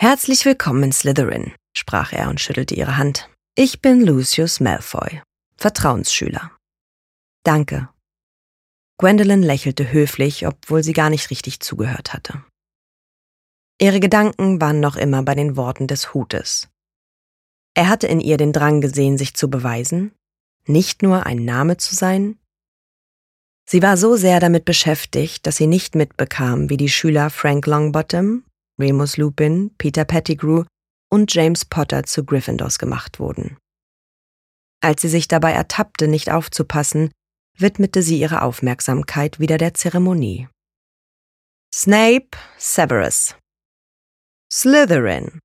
Herzlich 0.00 0.44
willkommen 0.44 0.84
in 0.84 0.92
Slytherin, 0.92 1.52
sprach 1.76 2.12
er 2.12 2.28
und 2.28 2.40
schüttelte 2.40 2.74
ihre 2.74 2.96
Hand. 2.96 3.28
Ich 3.54 3.80
bin 3.80 4.00
Lucius 4.00 4.58
Malfoy, 4.58 5.22
Vertrauensschüler. 5.56 6.50
Danke. 7.44 7.88
Gwendolyn 8.98 9.42
lächelte 9.42 9.92
höflich, 9.92 10.46
obwohl 10.46 10.82
sie 10.82 10.92
gar 10.92 11.10
nicht 11.10 11.30
richtig 11.30 11.60
zugehört 11.60 12.12
hatte. 12.12 12.44
Ihre 13.82 13.98
Gedanken 13.98 14.60
waren 14.60 14.78
noch 14.78 14.94
immer 14.94 15.24
bei 15.24 15.34
den 15.34 15.56
Worten 15.56 15.88
des 15.88 16.14
Hutes. 16.14 16.68
Er 17.74 17.88
hatte 17.88 18.06
in 18.06 18.20
ihr 18.20 18.36
den 18.36 18.52
Drang 18.52 18.80
gesehen, 18.80 19.18
sich 19.18 19.34
zu 19.34 19.50
beweisen, 19.50 20.12
nicht 20.68 21.02
nur 21.02 21.26
ein 21.26 21.44
Name 21.44 21.78
zu 21.78 21.96
sein. 21.96 22.38
Sie 23.68 23.82
war 23.82 23.96
so 23.96 24.14
sehr 24.14 24.38
damit 24.38 24.64
beschäftigt, 24.66 25.48
dass 25.48 25.56
sie 25.56 25.66
nicht 25.66 25.96
mitbekam, 25.96 26.70
wie 26.70 26.76
die 26.76 26.90
Schüler 26.90 27.28
Frank 27.28 27.66
Longbottom, 27.66 28.44
Remus 28.78 29.16
Lupin, 29.16 29.74
Peter 29.78 30.04
Pettigrew 30.04 30.62
und 31.10 31.34
James 31.34 31.64
Potter 31.64 32.04
zu 32.04 32.24
Gryffindors 32.24 32.78
gemacht 32.78 33.18
wurden. 33.18 33.56
Als 34.80 35.02
sie 35.02 35.08
sich 35.08 35.26
dabei 35.26 35.54
ertappte, 35.54 36.06
nicht 36.06 36.30
aufzupassen, 36.30 37.10
widmete 37.58 38.04
sie 38.04 38.20
ihre 38.20 38.42
Aufmerksamkeit 38.42 39.40
wieder 39.40 39.58
der 39.58 39.74
Zeremonie. 39.74 40.46
Snape 41.74 42.38
Severus 42.58 43.34
Slytherin 44.54 45.40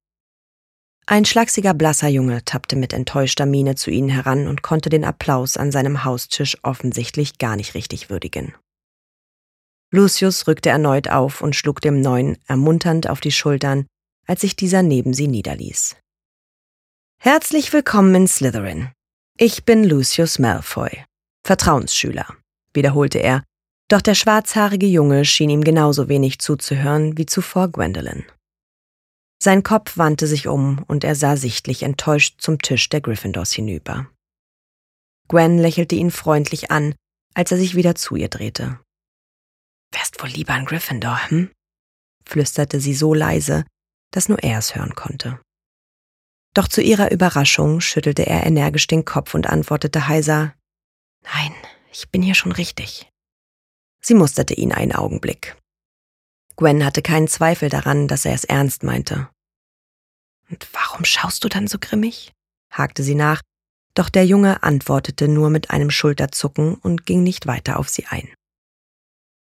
Ein 1.06 1.24
schlachsiger 1.24 1.74
blasser 1.74 2.10
Junge 2.10 2.44
tappte 2.44 2.76
mit 2.76 2.92
enttäuschter 2.92 3.46
Miene 3.46 3.76
zu 3.76 3.90
ihnen 3.90 4.10
heran 4.10 4.50
und 4.50 4.64
konnte 4.64 4.90
den 4.90 5.06
Applaus 5.06 5.56
an 5.56 5.72
seinem 5.72 6.04
Haustisch 6.04 6.58
offensichtlich 6.62 7.38
gar 7.38 7.56
nicht 7.56 7.74
richtig 7.74 8.10
würdigen. 8.10 8.54
Lucius 9.92 10.46
rückte 10.46 10.72
erneut 10.72 11.10
auf 11.10 11.40
und 11.40 11.56
schlug 11.56 11.80
dem 11.80 12.02
Neuen 12.02 12.38
ermunternd 12.48 13.10
auf 13.10 13.22
die 13.22 13.32
Schultern, 13.32 13.88
als 14.26 14.42
sich 14.42 14.58
dieser 14.58 14.84
neben 14.84 15.14
sie 15.14 15.30
niederließ. 15.30 15.96
Herzlich 17.22 17.72
willkommen 17.72 18.14
in 18.14 18.28
Slytherin. 18.28 18.92
Ich 19.38 19.64
bin 19.64 19.86
Lucius 19.86 20.38
Malfoy, 20.38 21.06
Vertrauensschüler, 21.46 22.28
wiederholte 22.74 23.20
er, 23.20 23.46
doch 23.88 24.02
der 24.02 24.16
schwarzhaarige 24.16 24.88
Junge 24.88 25.24
schien 25.24 25.50
ihm 25.50 25.64
genauso 25.64 26.10
wenig 26.10 26.40
zuzuhören 26.40 27.18
wie 27.18 27.26
zuvor 27.26 27.70
Gwendolyn. 27.70 28.26
Sein 29.48 29.64
Kopf 29.64 29.98
wandte 29.98 30.28
sich 30.28 30.50
um 30.50 30.84
und 30.88 31.06
er 31.06 31.16
sah 31.16 31.38
sichtlich 31.38 31.84
enttäuscht 31.84 32.42
zum 32.42 32.62
Tisch 32.62 32.90
der 32.90 33.00
Gryffindors 33.00 33.54
hinüber. 33.54 34.12
Gwen 35.30 35.58
lächelte 35.58 35.96
ihn 35.96 36.12
freundlich 36.12 36.70
an, 36.70 36.96
als 37.34 37.54
er 37.54 37.58
sich 37.58 37.74
wieder 37.74 37.96
zu 37.96 38.18
ihr 38.18 38.28
drehte. 38.28 38.82
Wärst 39.94 40.22
wohl 40.22 40.28
lieber 40.28 40.52
ein 40.52 40.66
Gryffindor, 40.66 41.30
hm? 41.30 41.50
flüsterte 42.26 42.82
sie 42.82 42.94
so 42.94 43.14
leise, 43.14 43.64
dass 44.12 44.28
nur 44.28 44.44
er 44.44 44.60
es 44.60 44.76
hören 44.76 44.96
konnte. 44.96 45.40
Doch 46.54 46.68
zu 46.68 46.82
ihrer 46.82 47.12
Überraschung 47.12 47.80
schüttelte 47.80 48.26
er 48.28 48.46
energisch 48.46 48.88
den 48.88 49.06
Kopf 49.06 49.34
und 49.34 49.48
antwortete 49.48 50.10
heiser 50.10 50.56
Nein, 51.24 51.54
ich 51.94 52.10
bin 52.12 52.22
hier 52.22 52.36
schon 52.36 52.52
richtig. 52.52 53.10
Sie 54.02 54.14
musterte 54.14 54.56
ihn 54.56 54.74
einen 54.74 54.92
Augenblick. 54.92 55.56
Gwen 56.58 56.84
hatte 56.84 57.02
keinen 57.02 57.30
Zweifel 57.30 57.70
daran, 57.70 58.10
dass 58.10 58.26
er 58.26 58.34
es 58.34 58.44
ernst 58.44 58.84
meinte. 58.84 59.30
Und 60.50 60.68
warum 60.74 61.06
schaust 61.06 61.44
du 61.44 61.50
dann 61.50 61.68
so 61.68 61.78
grimmig? 61.80 62.34
hakte 62.72 63.04
sie 63.04 63.16
nach, 63.16 63.42
doch 63.94 64.10
der 64.10 64.26
Junge 64.26 64.62
antwortete 64.64 65.28
nur 65.28 65.50
mit 65.50 65.72
einem 65.72 65.90
Schulterzucken 65.90 66.76
und 66.76 67.06
ging 67.06 67.24
nicht 67.24 67.48
weiter 67.48 67.80
auf 67.80 67.90
sie 67.90 68.06
ein. 68.06 68.30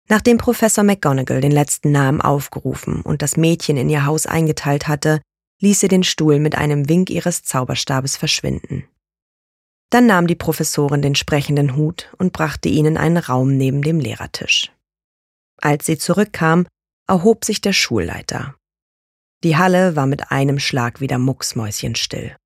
Nachdem 0.08 0.38
Professor 0.38 0.84
McGonagall 0.84 1.40
den 1.40 1.50
letzten 1.50 1.92
Namen 1.92 2.20
aufgerufen 2.20 3.02
und 3.02 3.20
das 3.20 3.36
Mädchen 3.36 3.76
in 3.76 3.90
ihr 3.90 4.06
Haus 4.06 4.26
eingeteilt 4.26 4.88
hatte, 4.88 5.20
ließ 5.60 5.80
sie 5.80 5.88
den 5.88 6.04
Stuhl 6.04 6.38
mit 6.38 6.54
einem 6.54 6.88
Wink 6.88 7.10
ihres 7.10 7.42
Zauberstabes 7.42 8.16
verschwinden. 8.16 8.88
Dann 9.90 10.06
nahm 10.06 10.26
die 10.26 10.34
Professorin 10.34 11.02
den 11.02 11.14
sprechenden 11.14 11.76
Hut 11.76 12.12
und 12.18 12.32
brachte 12.32 12.68
ihn 12.68 12.86
in 12.86 12.96
einen 12.96 13.16
Raum 13.16 13.56
neben 13.56 13.82
dem 13.82 14.00
Lehrertisch. 14.00 14.70
Als 15.60 15.86
sie 15.86 15.98
zurückkam, 15.98 16.66
erhob 17.06 17.44
sich 17.44 17.60
der 17.60 17.72
Schulleiter. 17.72 18.54
Die 19.44 19.56
Halle 19.56 19.94
war 19.94 20.06
mit 20.06 20.32
einem 20.32 20.58
Schlag 20.58 21.00
wieder 21.00 21.18
mucksmäuschenstill. 21.18 22.36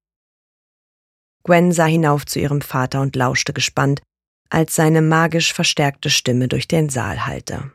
Gwen 1.42 1.72
sah 1.72 1.86
hinauf 1.86 2.26
zu 2.26 2.38
ihrem 2.38 2.60
Vater 2.60 3.00
und 3.00 3.16
lauschte 3.16 3.54
gespannt, 3.54 4.02
als 4.50 4.74
seine 4.74 5.00
magisch 5.00 5.54
verstärkte 5.54 6.10
Stimme 6.10 6.48
durch 6.48 6.68
den 6.68 6.90
Saal 6.90 7.24
hallte. 7.24 7.72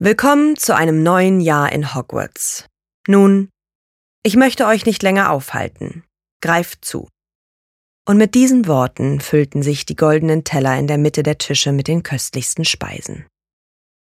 Willkommen 0.00 0.56
zu 0.56 0.74
einem 0.74 1.04
neuen 1.04 1.40
Jahr 1.40 1.70
in 1.70 1.94
Hogwarts. 1.94 2.66
Nun, 3.06 3.50
ich 4.24 4.34
möchte 4.34 4.66
euch 4.66 4.84
nicht 4.84 5.04
länger 5.04 5.30
aufhalten. 5.30 6.02
Greift 6.42 6.84
zu. 6.84 7.08
Und 8.04 8.18
mit 8.18 8.34
diesen 8.34 8.66
Worten 8.66 9.20
füllten 9.20 9.62
sich 9.62 9.86
die 9.86 9.96
goldenen 9.96 10.42
Teller 10.42 10.76
in 10.76 10.88
der 10.88 10.98
Mitte 10.98 11.22
der 11.22 11.38
Tische 11.38 11.70
mit 11.70 11.86
den 11.86 12.02
köstlichsten 12.02 12.64
Speisen. 12.64 13.26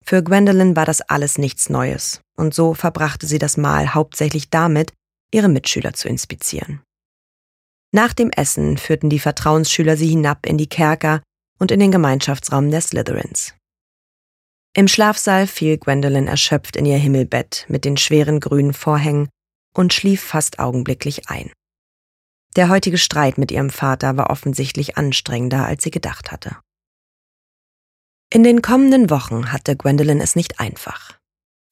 Für 0.05 0.23
Gwendolyn 0.23 0.77
war 0.77 0.87
das 0.87 1.01
alles 1.03 1.39
nichts 1.39 1.69
Neues, 1.69 2.21
und 2.37 2.55
so 2.55 2.75
verbrachte 2.75 3.27
sie 3.27 3.39
das 3.39 3.57
Mahl 3.57 3.95
hauptsächlich 3.95 4.51
damit, 4.51 4.93
ihre 5.33 5.49
Mitschüler 5.49 5.93
zu 5.93 6.09
inspizieren. 6.09 6.83
Nach 7.93 8.13
dem 8.13 8.31
Essen 8.31 8.79
führten 8.79 9.11
die 9.11 9.19
Vertrauensschüler 9.19 9.97
sie 9.97 10.09
hinab 10.09 10.47
in 10.47 10.59
die 10.59 10.69
Kerker 10.69 11.23
und 11.59 11.71
in 11.71 11.81
den 11.81 11.93
Gemeinschaftsraum 11.93 12.71
der 12.71 12.81
Slytherins. 12.81 13.55
Im 14.73 14.87
Schlafsaal 14.87 15.49
fiel 15.49 15.79
Gwendolyn 15.79 16.29
erschöpft 16.29 16.77
in 16.77 16.87
ihr 16.87 16.99
Himmelbett 16.99 17.67
mit 17.69 17.85
den 17.85 17.97
schweren 17.97 18.39
grünen 18.39 18.73
Vorhängen 18.73 19.29
und 19.75 19.93
schlief 19.93 20.23
fast 20.23 20.61
augenblicklich 20.61 21.29
ein. 21.29 21.51
Der 22.57 22.69
heutige 22.69 22.99
Streit 22.99 23.39
mit 23.39 23.51
ihrem 23.51 23.71
Vater 23.71 24.17
war 24.17 24.31
offensichtlich 24.31 24.97
anstrengender, 24.97 25.67
als 25.67 25.83
sie 25.83 25.91
gedacht 25.91 26.31
hatte. 26.33 26.57
In 28.33 28.45
den 28.45 28.63
kommenden 28.63 29.11
Wochen 29.11 29.51
hatte 29.53 29.77
Gwendolyn 29.77 30.21
es 30.21 30.37
nicht 30.37 30.61
einfach. 30.61 31.19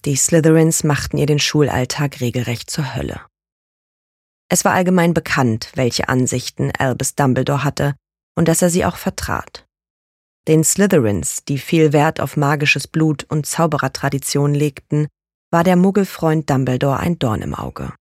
Die 0.04 0.16
Slytherins 0.16 0.82
machten 0.82 1.16
ihr 1.16 1.26
den 1.26 1.38
Schulalltag 1.38 2.20
regelrecht 2.20 2.68
zur 2.68 2.96
Hölle. 2.96 3.20
Es 4.50 4.64
war 4.64 4.72
allgemein 4.72 5.14
bekannt, 5.14 5.70
welche 5.76 6.08
Ansichten 6.08 6.72
Albus 6.76 7.14
Dumbledore 7.14 7.62
hatte 7.62 7.94
und 8.36 8.48
dass 8.48 8.60
er 8.60 8.70
sie 8.70 8.84
auch 8.84 8.96
vertrat. 8.96 9.66
Den 10.48 10.64
Slytherins, 10.64 11.44
die 11.44 11.58
viel 11.58 11.92
Wert 11.92 12.20
auf 12.20 12.36
magisches 12.36 12.88
Blut 12.88 13.24
und 13.28 13.46
Zauberertradition 13.46 14.52
legten, 14.52 15.06
war 15.52 15.62
der 15.62 15.76
Muggelfreund 15.76 16.50
Dumbledore 16.50 16.98
ein 16.98 17.20
Dorn 17.20 17.42
im 17.42 17.54
Auge. 17.54 17.92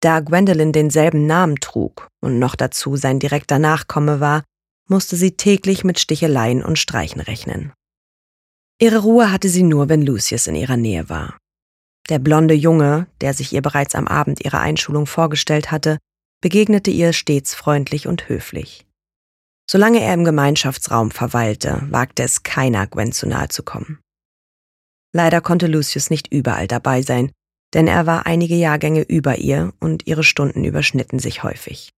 Da 0.00 0.20
Gwendolyn 0.20 0.72
denselben 0.72 1.26
Namen 1.26 1.56
trug 1.56 2.08
und 2.20 2.38
noch 2.38 2.54
dazu 2.54 2.96
sein 2.96 3.18
direkter 3.18 3.58
Nachkomme 3.58 4.20
war, 4.20 4.44
musste 4.88 5.16
sie 5.16 5.32
täglich 5.32 5.84
mit 5.84 5.98
Sticheleien 6.00 6.64
und 6.64 6.78
Streichen 6.78 7.20
rechnen. 7.20 7.72
Ihre 8.80 8.98
Ruhe 8.98 9.30
hatte 9.30 9.48
sie 9.48 9.62
nur, 9.62 9.88
wenn 9.88 10.02
Lucius 10.02 10.46
in 10.46 10.54
ihrer 10.54 10.76
Nähe 10.76 11.08
war. 11.08 11.36
Der 12.08 12.18
blonde 12.18 12.54
Junge, 12.54 13.06
der 13.20 13.34
sich 13.34 13.52
ihr 13.52 13.62
bereits 13.62 13.94
am 13.94 14.08
Abend 14.08 14.44
ihrer 14.44 14.60
Einschulung 14.60 15.06
vorgestellt 15.06 15.70
hatte, 15.70 15.98
begegnete 16.40 16.90
ihr 16.90 17.12
stets 17.12 17.54
freundlich 17.54 18.06
und 18.06 18.28
höflich. 18.28 18.86
Solange 19.70 20.00
er 20.00 20.14
im 20.14 20.24
Gemeinschaftsraum 20.24 21.10
verweilte, 21.10 21.86
wagte 21.90 22.22
es 22.22 22.42
keiner, 22.42 22.86
Gwen 22.86 23.12
zu 23.12 23.26
nahe 23.28 23.48
zu 23.48 23.62
kommen. 23.62 23.98
Leider 25.12 25.40
konnte 25.40 25.66
Lucius 25.66 26.08
nicht 26.08 26.32
überall 26.32 26.66
dabei 26.66 27.02
sein, 27.02 27.32
denn 27.74 27.86
er 27.86 28.06
war 28.06 28.24
einige 28.26 28.54
Jahrgänge 28.54 29.02
über 29.02 29.36
ihr 29.36 29.74
und 29.80 30.06
ihre 30.06 30.24
Stunden 30.24 30.64
überschnitten 30.64 31.18
sich 31.18 31.42
häufig. 31.42 31.90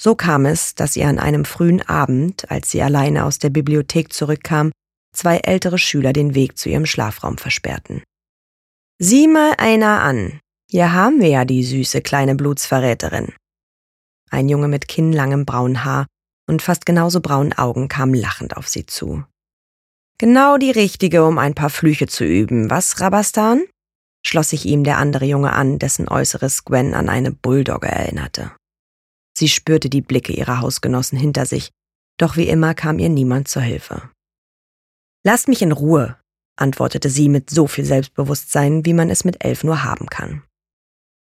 So 0.00 0.14
kam 0.14 0.44
es, 0.44 0.74
dass 0.74 0.96
ihr 0.96 1.08
an 1.08 1.18
einem 1.18 1.44
frühen 1.44 1.82
Abend, 1.88 2.50
als 2.50 2.70
sie 2.70 2.82
alleine 2.82 3.24
aus 3.24 3.38
der 3.38 3.50
Bibliothek 3.50 4.12
zurückkam, 4.12 4.72
zwei 5.14 5.38
ältere 5.38 5.78
Schüler 5.78 6.12
den 6.12 6.34
Weg 6.34 6.58
zu 6.58 6.68
ihrem 6.68 6.86
Schlafraum 6.86 7.38
versperrten. 7.38 8.02
Sieh 8.98 9.28
mal 9.28 9.54
einer 9.58 10.02
an. 10.02 10.40
Hier 10.70 10.92
haben 10.92 11.20
wir 11.20 11.28
ja 11.28 11.44
die 11.44 11.64
süße 11.64 12.02
kleine 12.02 12.34
Blutsverräterin. 12.34 13.32
Ein 14.30 14.48
Junge 14.48 14.68
mit 14.68 14.88
kinnlangem 14.88 15.46
braunen 15.46 15.84
Haar 15.84 16.06
und 16.48 16.62
fast 16.62 16.86
genauso 16.86 17.20
braunen 17.20 17.52
Augen 17.52 17.88
kam 17.88 18.14
lachend 18.14 18.56
auf 18.56 18.68
sie 18.68 18.86
zu. 18.86 19.24
Genau 20.18 20.56
die 20.56 20.70
richtige, 20.70 21.24
um 21.24 21.38
ein 21.38 21.54
paar 21.54 21.70
Flüche 21.70 22.06
zu 22.06 22.24
üben, 22.24 22.70
was, 22.70 23.00
Rabastan? 23.00 23.64
schloss 24.26 24.48
sich 24.50 24.64
ihm 24.66 24.82
der 24.82 24.98
andere 24.98 25.24
Junge 25.24 25.52
an, 25.52 25.78
dessen 25.78 26.08
Äußeres 26.08 26.64
Gwen 26.64 26.94
an 26.94 27.08
eine 27.08 27.30
Bulldogge 27.30 27.86
erinnerte. 27.86 28.50
Sie 29.36 29.48
spürte 29.48 29.90
die 29.90 30.00
Blicke 30.00 30.32
ihrer 30.32 30.60
Hausgenossen 30.60 31.18
hinter 31.18 31.44
sich, 31.44 31.70
doch 32.18 32.36
wie 32.38 32.48
immer 32.48 32.74
kam 32.74 32.98
ihr 32.98 33.10
niemand 33.10 33.48
zur 33.48 33.60
Hilfe. 33.60 34.08
Lasst 35.24 35.46
mich 35.48 35.60
in 35.60 35.72
Ruhe, 35.72 36.16
antwortete 36.56 37.10
sie 37.10 37.28
mit 37.28 37.50
so 37.50 37.66
viel 37.66 37.84
Selbstbewusstsein, 37.84 38.86
wie 38.86 38.94
man 38.94 39.10
es 39.10 39.24
mit 39.24 39.44
elf 39.44 39.62
nur 39.62 39.84
haben 39.84 40.06
kann. 40.06 40.42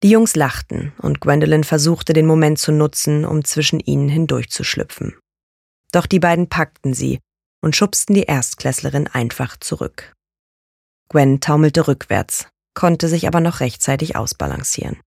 Die 0.03 0.11
Jungs 0.11 0.37
lachten, 0.37 0.93
und 0.99 1.21
Gwendolyn 1.21 1.65
versuchte 1.65 2.13
den 2.13 2.27
Moment 2.27 2.59
zu 2.59 2.71
nutzen, 2.71 3.25
um 3.25 3.45
zwischen 3.45 3.81
ihnen 3.81 4.11
hindurchzuschlüpfen. 4.11 5.19
Doch 5.93 6.05
die 6.05 6.21
beiden 6.21 6.51
packten 6.51 6.93
sie 6.93 7.21
und 7.63 7.77
schubsten 7.77 8.15
die 8.15 8.25
Erstklässlerin 8.25 9.07
einfach 9.07 9.57
zurück. 9.57 10.13
Gwen 11.09 11.41
taumelte 11.41 11.89
rückwärts, 11.89 12.47
konnte 12.75 13.09
sich 13.09 13.27
aber 13.27 13.41
noch 13.41 13.61
rechtzeitig 13.61 14.17
ausbalancieren. 14.17 15.01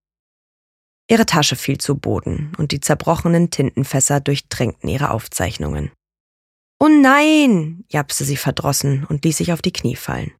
Ihre 1.09 1.25
Tasche 1.25 1.55
fiel 1.55 1.79
zu 1.79 1.95
Boden 1.95 2.51
und 2.57 2.71
die 2.71 2.81
zerbrochenen 2.81 3.49
Tintenfässer 3.49 4.19
durchtränkten 4.19 4.89
ihre 4.89 5.09
Aufzeichnungen. 5.09 5.91
Oh 6.79 6.87
nein, 6.87 7.83
japste 7.89 8.23
sie 8.23 8.37
verdrossen 8.37 9.05
und 9.05 9.25
ließ 9.25 9.37
sich 9.37 9.51
auf 9.51 9.61
die 9.63 9.73
Knie 9.73 9.95
fallen. 9.95 10.31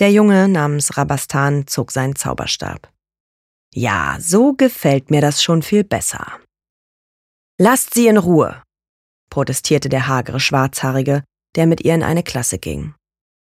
Der 0.00 0.10
Junge 0.10 0.48
namens 0.48 0.96
Rabastan 0.96 1.66
zog 1.66 1.92
seinen 1.92 2.16
Zauberstab. 2.16 2.90
Ja, 3.74 4.16
so 4.20 4.54
gefällt 4.54 5.10
mir 5.10 5.20
das 5.20 5.42
schon 5.42 5.62
viel 5.62 5.84
besser. 5.84 6.40
Lasst 7.58 7.92
sie 7.92 8.06
in 8.06 8.16
Ruhe, 8.16 8.62
protestierte 9.30 9.90
der 9.90 10.08
hagere 10.08 10.40
Schwarzhaarige, 10.40 11.24
der 11.56 11.66
mit 11.66 11.82
ihr 11.82 11.94
in 11.94 12.02
eine 12.02 12.22
Klasse 12.22 12.58
ging. 12.58 12.94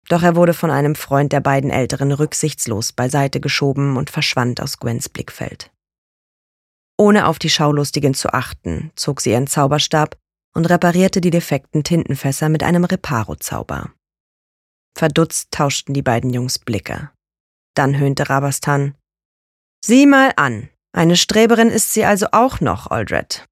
Doch 0.08 0.22
er 0.22 0.36
wurde 0.36 0.54
von 0.54 0.70
einem 0.70 0.94
Freund 0.94 1.32
der 1.32 1.40
beiden 1.40 1.70
Älteren 1.70 2.12
rücksichtslos 2.12 2.92
beiseite 2.92 3.40
geschoben 3.40 3.96
und 3.96 4.10
verschwand 4.10 4.60
aus 4.60 4.78
Gwens 4.78 5.08
Blickfeld. 5.08 5.70
Ohne 6.98 7.26
auf 7.26 7.38
die 7.38 7.50
Schaulustigen 7.50 8.14
zu 8.14 8.32
achten, 8.32 8.90
zog 8.96 9.20
sie 9.20 9.30
ihren 9.30 9.46
Zauberstab 9.46 10.18
und 10.54 10.66
reparierte 10.66 11.20
die 11.20 11.30
defekten 11.30 11.84
Tintenfässer 11.84 12.48
mit 12.48 12.62
einem 12.62 12.84
Reparo-Zauber. 12.84 13.92
Verdutzt 14.96 15.52
tauschten 15.52 15.94
die 15.94 16.02
beiden 16.02 16.32
Jungs 16.32 16.58
Blicke. 16.58 17.10
Dann 17.74 17.98
höhnte 17.98 18.28
Rabastan, 18.28 18.94
Sieh 19.84 20.06
mal 20.06 20.32
an. 20.36 20.68
Eine 20.92 21.16
Streberin 21.16 21.68
ist 21.68 21.92
sie 21.92 22.04
also 22.04 22.26
auch 22.32 22.60
noch, 22.60 22.88
Aldred. 22.88 23.46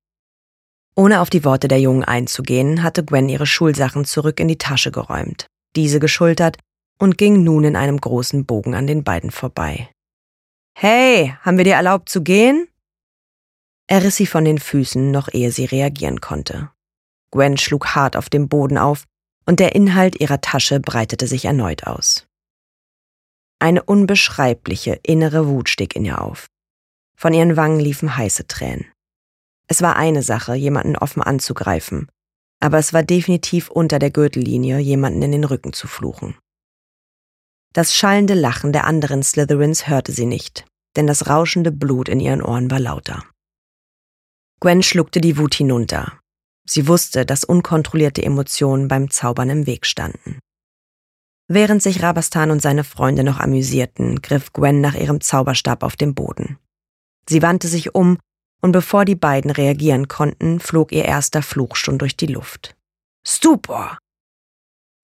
Ohne 0.97 1.21
auf 1.21 1.31
die 1.31 1.45
Worte 1.45 1.69
der 1.69 1.81
Jungen 1.81 2.03
einzugehen, 2.03 2.83
hatte 2.83 3.05
Gwen 3.05 3.29
ihre 3.29 3.47
Schulsachen 3.47 4.05
zurück 4.05 4.41
in 4.41 4.49
die 4.49 4.59
Tasche 4.59 4.91
geräumt, 4.91 5.47
diese 5.77 6.01
geschultert 6.01 6.59
und 6.99 7.19
ging 7.19 7.45
nun 7.45 7.65
in 7.65 7.77
einem 7.77 8.01
großen 8.01 8.47
Bogen 8.47 8.75
an 8.75 8.87
den 8.87 9.05
beiden 9.05 9.31
vorbei. 9.31 9.89
Hey, 10.77 11.35
haben 11.43 11.59
wir 11.59 11.65
dir 11.65 11.75
erlaubt 11.75 12.09
zu 12.09 12.23
gehen? 12.23 12.67
Er 13.89 14.03
riss 14.03 14.17
sie 14.17 14.27
von 14.27 14.45
den 14.45 14.59
Füßen, 14.59 15.11
noch 15.11 15.29
ehe 15.33 15.53
sie 15.53 15.65
reagieren 15.65 16.21
konnte. 16.21 16.71
Gwen 17.31 17.57
schlug 17.57 17.95
hart 17.95 18.17
auf 18.17 18.29
dem 18.29 18.49
Boden 18.49 18.79
auf, 18.79 19.05
und 19.45 19.61
der 19.61 19.75
Inhalt 19.75 20.21
ihrer 20.21 20.41
Tasche 20.41 20.81
breitete 20.81 21.29
sich 21.29 21.45
erneut 21.45 21.87
aus. 21.87 22.27
Eine 23.61 23.83
unbeschreibliche 23.83 24.99
innere 25.03 25.47
Wut 25.47 25.69
stieg 25.69 25.95
in 25.95 26.05
ihr 26.05 26.21
auf. 26.21 26.49
Von 27.17 27.33
ihren 27.33 27.57
Wangen 27.57 27.81
liefen 27.81 28.17
heiße 28.17 28.49
Tränen. 28.49 28.87
Es 29.69 29.83
war 29.83 29.97
eine 29.97 30.23
Sache, 30.23 30.55
jemanden 30.55 30.97
offen 30.97 31.23
anzugreifen, 31.23 32.09
aber 32.61 32.79
es 32.79 32.93
war 32.93 33.03
definitiv 33.03 33.71
unter 33.71 33.99
der 33.99 34.11
Gürtellinie, 34.11 34.79
jemanden 34.79 35.23
in 35.23 35.33
den 35.33 35.45
Rücken 35.45 35.73
zu 35.73 35.87
fluchen. 35.87 36.37
Das 37.73 37.95
schallende 37.95 38.35
Lachen 38.35 38.73
der 38.73 38.85
anderen 38.85 39.23
Slytherins 39.23 39.87
hörte 39.89 40.13
sie 40.13 40.27
nicht, 40.27 40.65
denn 40.97 41.07
das 41.07 41.29
rauschende 41.29 41.73
Blut 41.73 42.09
in 42.09 42.21
ihren 42.21 42.43
Ohren 42.43 42.71
war 42.71 42.81
lauter. 42.81 43.25
Gwen 44.61 44.83
schluckte 44.83 45.21
die 45.21 45.37
Wut 45.37 45.55
hinunter. 45.55 46.19
Sie 46.69 46.89
wusste, 46.89 47.27
dass 47.27 47.45
unkontrollierte 47.45 48.23
Emotionen 48.23 48.89
beim 48.89 49.11
Zaubern 49.11 49.51
im 49.51 49.67
Weg 49.67 49.87
standen. 49.87 50.41
Während 51.49 51.83
sich 51.83 52.03
Rabastan 52.03 52.51
und 52.51 52.61
seine 52.61 52.83
Freunde 52.83 53.23
noch 53.23 53.39
amüsierten, 53.39 54.21
griff 54.21 54.53
Gwen 54.53 54.81
nach 54.81 54.95
ihrem 54.95 55.21
Zauberstab 55.21 55.85
auf 55.85 55.95
dem 55.95 56.15
Boden. 56.15 56.59
Sie 57.29 57.43
wandte 57.43 57.69
sich 57.69 57.95
um, 57.95 58.19
und 58.63 58.73
bevor 58.73 59.05
die 59.05 59.15
beiden 59.15 59.51
reagieren 59.51 60.09
konnten, 60.09 60.59
flog 60.59 60.91
ihr 60.91 61.05
erster 61.05 61.43
Fluch 61.43 61.77
schon 61.77 61.99
durch 61.99 62.17
die 62.17 62.27
Luft. 62.27 62.75
Stupor! 63.25 63.99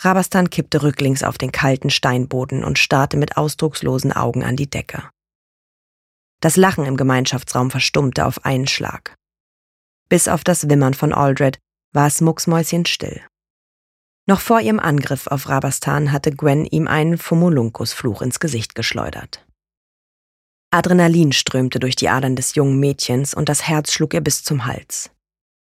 Rabastan 0.01 0.51
kippte 0.51 0.83
rücklings 0.83 1.23
auf 1.23 1.39
den 1.39 1.53
kalten 1.53 1.91
Steinboden 1.91 2.65
und 2.65 2.79
starrte 2.79 3.17
mit 3.17 3.37
ausdruckslosen 3.37 4.13
Augen 4.13 4.43
an 4.43 4.57
die 4.57 4.69
Decke. 4.69 5.09
Das 6.41 6.57
Lachen 6.57 6.87
im 6.87 6.97
Gemeinschaftsraum 6.97 7.71
verstummte 7.71 8.27
auf 8.27 8.45
einen 8.45 8.67
Schlag. 8.67 9.15
Bis 10.13 10.29
auf 10.29 10.45
das 10.45 10.69
Wimmern 10.69 10.93
von 10.93 11.15
Aldred 11.15 11.59
war 11.95 12.07
es 12.07 12.21
mucksmäuschenstill. 12.21 13.23
Noch 14.29 14.41
vor 14.41 14.61
ihrem 14.61 14.79
Angriff 14.79 15.27
auf 15.27 15.49
Rabastan 15.49 16.13
hatte 16.13 16.33
Gwen 16.33 16.67
ihm 16.67 16.87
einen 16.87 17.17
Fumulunkus-Fluch 17.17 18.21
ins 18.21 18.39
Gesicht 18.39 18.75
geschleudert. 18.75 19.43
Adrenalin 20.71 21.33
strömte 21.33 21.79
durch 21.81 21.97
die 21.97 22.11
Adern 22.11 22.37
des 22.37 22.55
jungen 22.57 22.79
Mädchens 22.79 23.33
und 23.33 23.49
das 23.49 23.67
Herz 23.67 23.91
schlug 23.91 24.13
ihr 24.13 24.21
bis 24.21 24.45
zum 24.45 24.67
Hals. 24.67 25.11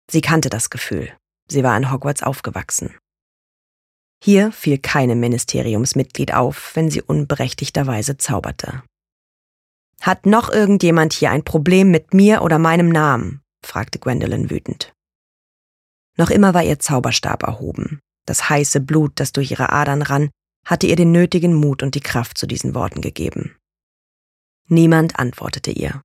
Sie 0.10 0.21
kannte 0.21 0.49
das 0.49 0.69
Gefühl. 0.69 1.12
Sie 1.49 1.62
war 1.65 1.75
in 1.75 1.91
Hogwarts 1.91 2.23
aufgewachsen. 2.23 2.95
Hier 4.23 4.53
fiel 4.53 4.77
keinem 4.77 5.19
Ministeriumsmitglied 5.19 6.33
auf, 6.33 6.73
wenn 6.73 6.89
sie 6.89 7.01
unberechtigterweise 7.01 8.15
zauberte. 8.15 8.81
Hat 9.99 10.25
noch 10.25 10.47
irgendjemand 10.47 11.12
hier 11.12 11.31
ein 11.31 11.43
Problem 11.43 11.91
mit 11.91 12.13
mir 12.13 12.43
oder 12.43 12.60
meinem 12.60 12.88
Namen? 12.88 13.41
Fragte 13.65 14.00
Gwendolyn 14.00 14.50
wütend. 14.50 14.93
Noch 16.17 16.30
immer 16.30 16.54
war 16.54 16.63
ihr 16.63 16.80
Zauberstab 16.80 17.43
erhoben. 17.43 18.00
Das 18.26 18.50
heiße 18.50 18.82
Blut, 18.82 19.13
das 19.15 19.32
durch 19.32 19.52
ihre 19.52 19.72
Adern 19.72 20.02
rann, 20.02 20.30
hatte 20.65 20.88
ihr 20.88 20.96
den 20.96 21.12
nötigen 21.12 21.54
Mut 21.54 21.82
und 21.82 21.96
die 21.96 22.02
Kraft 22.02 22.38
zu 22.38 22.46
diesen 22.46 22.76
Worten 22.76 23.02
gegeben. 23.02 23.56
Niemand 24.67 25.17
antwortete 25.17 25.72
ihr. 25.72 26.02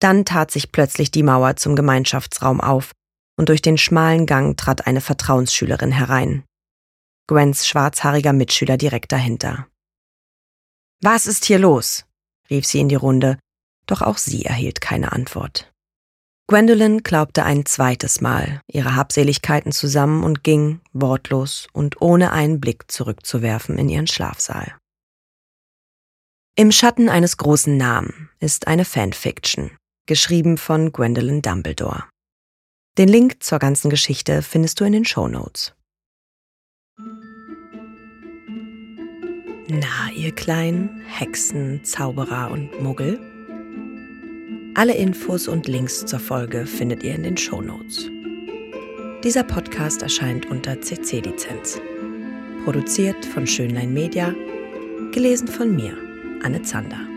Dann 0.00 0.24
tat 0.24 0.50
sich 0.50 0.72
plötzlich 0.72 1.10
die 1.10 1.22
Mauer 1.22 1.56
zum 1.56 1.76
Gemeinschaftsraum 1.76 2.60
auf, 2.60 2.92
und 3.38 3.48
durch 3.48 3.62
den 3.62 3.78
schmalen 3.78 4.26
Gang 4.26 4.58
trat 4.58 4.86
eine 4.86 5.00
Vertrauensschülerin 5.00 5.92
herein. 5.92 6.44
Gwens 7.26 7.66
schwarzhaariger 7.66 8.34
Mitschüler 8.34 8.76
direkt 8.76 9.12
dahinter. 9.12 9.66
Was 11.00 11.26
ist 11.26 11.46
hier 11.46 11.58
los? 11.58 12.04
rief 12.50 12.66
sie 12.66 12.80
in 12.80 12.88
die 12.88 12.96
Runde, 12.96 13.38
doch 13.86 14.02
auch 14.02 14.18
sie 14.18 14.44
erhielt 14.44 14.80
keine 14.80 15.12
Antwort. 15.12 15.71
Gwendolyn 16.52 17.02
klaubte 17.02 17.46
ein 17.46 17.64
zweites 17.64 18.20
Mal 18.20 18.60
ihre 18.66 18.94
Habseligkeiten 18.94 19.72
zusammen 19.72 20.22
und 20.22 20.44
ging, 20.44 20.82
wortlos 20.92 21.66
und 21.72 22.02
ohne 22.02 22.30
einen 22.30 22.60
Blick 22.60 22.92
zurückzuwerfen, 22.92 23.78
in 23.78 23.88
ihren 23.88 24.06
Schlafsaal. 24.06 24.76
Im 26.54 26.70
Schatten 26.70 27.08
eines 27.08 27.38
großen 27.38 27.74
Namen 27.78 28.28
ist 28.38 28.66
eine 28.66 28.84
Fanfiction, 28.84 29.70
geschrieben 30.04 30.58
von 30.58 30.92
Gwendolyn 30.92 31.40
Dumbledore. 31.40 32.04
Den 32.98 33.08
Link 33.08 33.42
zur 33.42 33.58
ganzen 33.58 33.88
Geschichte 33.88 34.42
findest 34.42 34.78
du 34.78 34.84
in 34.84 34.92
den 34.92 35.06
Show 35.06 35.28
Notes. 35.28 35.72
Na, 39.68 40.10
ihr 40.14 40.34
kleinen 40.34 41.00
Hexen, 41.06 41.82
Zauberer 41.82 42.50
und 42.50 42.78
Muggel? 42.82 43.31
Alle 44.74 44.94
Infos 44.94 45.48
und 45.48 45.68
Links 45.68 46.06
zur 46.06 46.18
Folge 46.18 46.64
findet 46.64 47.02
ihr 47.02 47.14
in 47.14 47.24
den 47.24 47.36
Show 47.36 47.60
Notes. 47.60 48.10
Dieser 49.22 49.42
Podcast 49.42 50.02
erscheint 50.02 50.50
unter 50.50 50.80
CC-Lizenz. 50.80 51.78
Produziert 52.64 53.22
von 53.26 53.46
Schönlein 53.46 53.92
Media. 53.92 54.34
Gelesen 55.12 55.46
von 55.46 55.76
mir, 55.76 55.94
Anne 56.42 56.62
Zander. 56.62 57.11